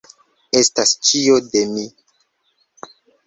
[0.59, 1.85] Estas ĉio de mi!